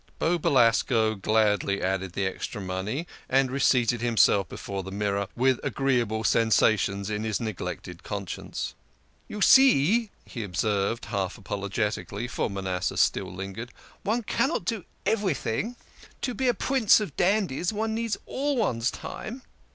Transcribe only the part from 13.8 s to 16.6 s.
one cannot do every thing. To be a